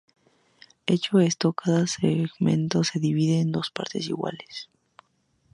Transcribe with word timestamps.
Hecho 0.87 1.19
esto, 1.19 1.53
cada 1.53 1.85
segmento 1.85 2.83
se 2.83 2.97
divide 2.99 3.39
en 3.39 3.51
dos 3.51 3.69
partes 3.69 4.07
iguales. 4.07 4.67